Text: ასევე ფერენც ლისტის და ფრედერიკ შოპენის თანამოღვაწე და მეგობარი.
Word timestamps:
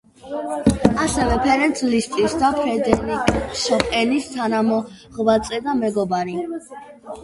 ასევე 1.03 1.35
ფერენც 1.43 1.83
ლისტის 1.91 2.35
და 2.45 2.51
ფრედერიკ 2.57 3.55
შოპენის 3.67 4.35
თანამოღვაწე 4.35 5.65
და 5.71 5.81
მეგობარი. 5.87 6.41